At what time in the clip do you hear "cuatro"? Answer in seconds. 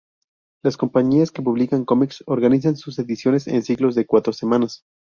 4.07-4.33